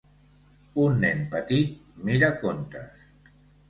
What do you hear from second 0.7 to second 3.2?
Un nen petit mira contes.